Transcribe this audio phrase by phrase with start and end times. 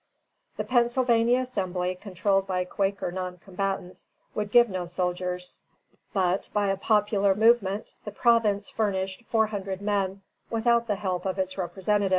[0.57, 5.59] The Pennsylvania Assembly, controlled by Quaker non combatants, would give no soldiers;
[6.11, 11.37] but, by a popular movement, the province furnished four hundred men, without the help of
[11.37, 12.09] its representatives.